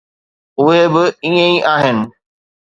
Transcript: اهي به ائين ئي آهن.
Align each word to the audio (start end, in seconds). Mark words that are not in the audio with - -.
اهي 0.59 0.81
به 0.93 1.03
ائين 1.25 1.35
ئي 1.41 1.57
آهن. 1.75 1.97